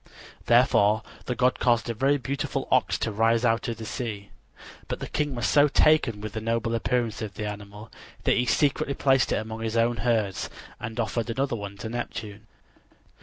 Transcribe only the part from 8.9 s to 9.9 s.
placed it among his